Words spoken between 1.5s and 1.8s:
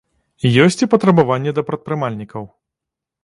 да